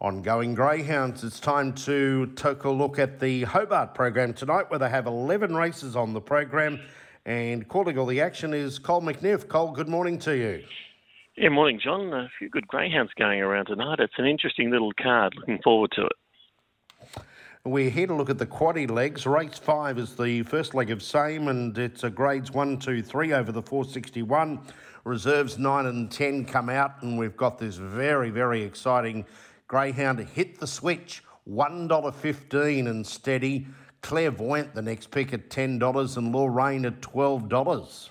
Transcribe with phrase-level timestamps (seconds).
[0.00, 4.88] Ongoing greyhounds, it's time to take a look at the Hobart program tonight where they
[4.88, 6.78] have 11 races on the program
[7.26, 9.48] and calling all the action is Cole McNiff.
[9.48, 10.62] Cole, good morning to you.
[11.36, 12.12] Yeah, morning, John.
[12.12, 13.98] A few good greyhounds going around tonight.
[13.98, 15.34] It's an interesting little card.
[15.36, 17.22] Looking forward to it.
[17.64, 19.26] We're here to look at the quaddy legs.
[19.26, 23.32] Race five is the first leg of same, and it's a grades one, two, three
[23.32, 24.60] over the 461.
[25.02, 29.24] Reserves nine and 10 come out, and we've got this very, very exciting
[29.68, 33.66] Greyhound hit the switch, $1.15 and steady.
[34.00, 38.08] Clairvoyant, the next pick at $10 and Lorraine at $12.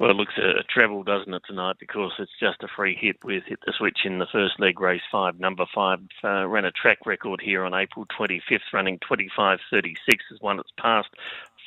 [0.00, 1.76] Well, it looks a, treble, doesn't it, tonight?
[1.78, 5.02] Because it's just a free hit with hit the switch in the first leg, race
[5.10, 5.40] five.
[5.40, 9.96] Number five uh, ran a track record here on April 25th, running 25.36
[10.30, 11.08] is one it's passed.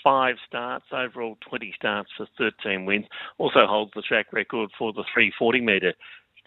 [0.02, 3.06] Five starts, overall 20 starts for 13 wins.
[3.38, 5.94] Also holds the track record for the 340 metre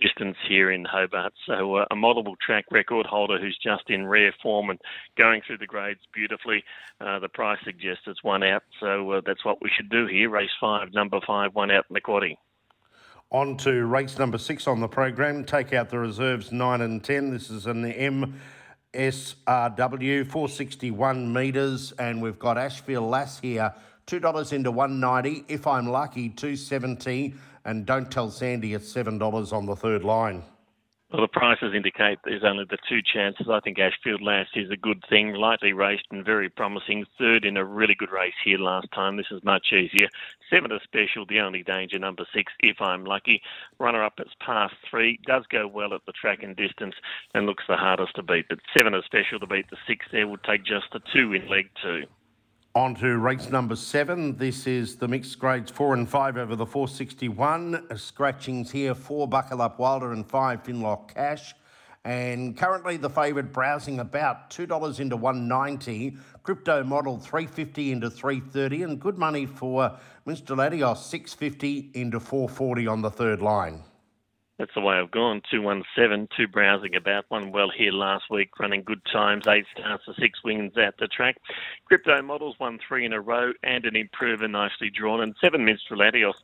[0.01, 1.33] distance here in Hobart.
[1.47, 4.81] So uh, a multiple track record holder who's just in rare form and
[5.17, 6.65] going through the grades beautifully.
[7.01, 10.31] Uh, the price suggests it's one out, so uh, that's what we should do here.
[10.31, 12.37] Race five, number five, one out in the quaddy.
[13.31, 15.45] On to race number six on the program.
[15.45, 17.31] Take out the reserves nine and ten.
[17.31, 17.85] This is an
[18.95, 23.75] MSRW 461 metres, and we've got Ashfield Lass here.
[24.07, 25.45] Two dollars into one ninety.
[25.49, 27.35] If I'm lucky, two seventy
[27.65, 30.43] and don't tell Sandy it's $7 on the third line.
[31.15, 33.47] Well, the prices indicate there's only the two chances.
[33.49, 37.07] I think Ashfield Lass is a good thing, lightly raced and very promising.
[37.19, 39.17] Third in a really good race here last time.
[39.17, 40.09] This is much easier.
[40.51, 43.43] Seven a special, the only danger, number six, if I'm lucky.
[43.79, 45.21] Runner up, it's past three.
[45.25, 46.97] Does go well at the track and distance
[47.33, 48.47] and looks the hardest to beat.
[48.49, 51.47] But seven a special to beat the six there would take just the two in
[51.47, 52.07] leg two.
[52.77, 54.37] On to race number seven.
[54.37, 57.87] This is the mixed grades four and five over the 461.
[57.97, 61.55] Scratchings here four Buckle Up Wilder and five Finlock Cash.
[62.05, 66.17] And currently the favourite browsing about $2 into 190.
[66.43, 73.03] Crypto model 350 into 330 and good money for Minstrel Adios 650 into 440 on
[73.03, 73.85] the third line.
[74.65, 75.43] That's the way I've gone.
[75.51, 80.15] 217, two browsing about, one well here last week, running good times, eight starts for
[80.15, 81.37] six wins at the track.
[81.85, 86.01] Crypto models won three in a row and an improver nicely drawn, and seven Minstrel
[86.01, 86.37] Adios.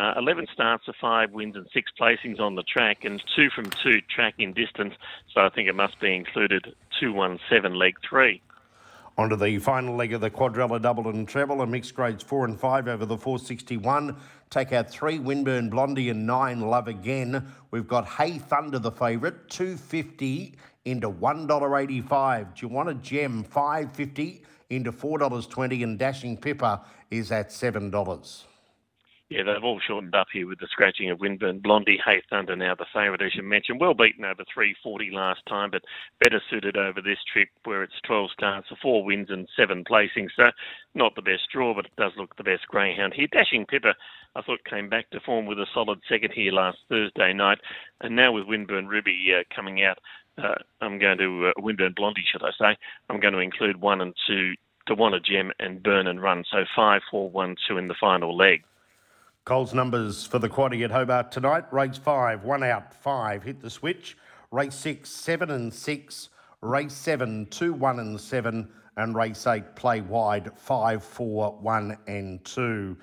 [0.00, 3.66] Uh, 11 starts for five wins and six placings on the track, and two from
[3.82, 4.94] two track in distance.
[5.34, 8.40] So I think it must be included 217 leg three.
[9.18, 12.44] On to the final leg of the quadrella double and treble, a mixed grades four
[12.44, 14.14] and five over the 461.
[14.50, 17.50] Take out three Winburn Blondie and nine Love Again.
[17.70, 22.54] We've got Hey Thunder, the favourite, 250 into $1.85.
[22.54, 23.42] Do you want a gem?
[23.42, 28.44] 550 into $4.20 and Dashing Pippa is at $7.
[29.28, 31.58] Yeah, they've all shortened up here with the scratching of Winburn.
[31.60, 33.80] Blondie, Hay Thunder now the favourite, as you mentioned.
[33.80, 35.82] Well beaten over 340 last time, but
[36.20, 40.30] better suited over this trip where it's 12 starts, four wins and seven placings.
[40.36, 40.52] So
[40.94, 43.26] not the best draw, but it does look the best greyhound here.
[43.32, 43.94] Dashing Pippa,
[44.36, 47.58] I thought, came back to form with a solid second here last Thursday night.
[48.02, 49.98] And now with Winburn Ruby uh, coming out,
[50.38, 52.78] uh, I'm going to, uh, Blondie, should I say,
[53.10, 54.52] I'm going to include one and two
[54.86, 56.44] to want a gem and burn and run.
[56.48, 58.62] So five, four, one, two in the final leg.
[59.46, 61.72] Cole's numbers for the quaddy at Hobart tonight.
[61.72, 64.18] Race five, one out, five, hit the switch.
[64.50, 66.30] Race six, seven and six.
[66.62, 68.68] Race seven, two, one and seven.
[68.96, 72.96] And race eight, play wide, five, four, one and two.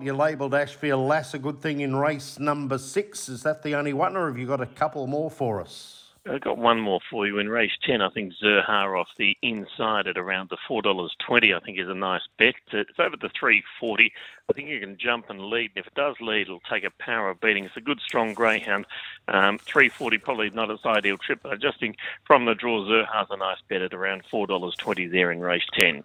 [0.00, 3.28] You labelled Ashfield Lass a good thing in race number six.
[3.28, 6.03] Is that the only one, or have you got a couple more for us?
[6.26, 7.38] I've got one more for you.
[7.38, 11.78] In race 10, I think Zerha off the inside at around the $4.20, I think
[11.78, 12.54] is a nice bet.
[12.72, 14.12] It's over the 340
[14.48, 15.70] I think you can jump and lead.
[15.74, 17.64] And if it does lead, it'll take a power of beating.
[17.64, 18.86] It's a good, strong greyhound.
[19.28, 21.96] Um, 340 probably not its ideal trip, but I just think
[22.26, 26.04] from the draw, Zerha's a nice bet at around $4.20 there in race 10.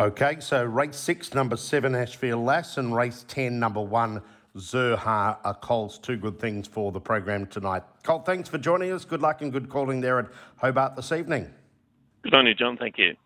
[0.00, 4.22] Okay, so race six, number seven, Ashfield Lass, and race 10, number one,
[4.56, 7.82] Zerha are Cole's two good things for the program tonight.
[8.04, 9.04] Cole, thanks for joining us.
[9.04, 10.26] Good luck and good calling there at
[10.56, 11.52] Hobart this evening.
[12.22, 12.76] Good on you, John.
[12.76, 13.16] Thank you.